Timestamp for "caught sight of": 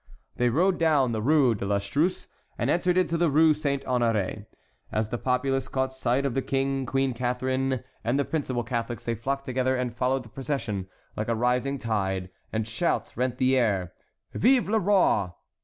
5.67-6.33